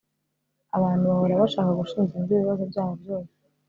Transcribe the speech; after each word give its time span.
abantu 0.77 1.03
bahora 1.11 1.41
bashaka 1.41 1.71
gushinja 1.79 2.13
undi 2.15 2.31
ibibazo 2.35 2.63
byabo 2.71 2.93
byose 3.01 3.35